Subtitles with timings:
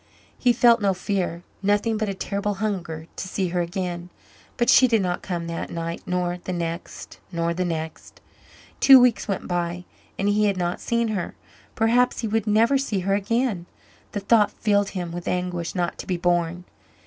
[0.35, 4.09] He felt no fear, nothing but a terrible hunger to see her again.
[4.57, 8.19] But she did not come that night nor the next nor the next.
[8.79, 9.85] Two weeks went by
[10.17, 11.35] and he had not seen her.
[11.75, 13.67] Perhaps he would never see her again
[14.11, 16.63] the thought filled him with anguish not to be borne.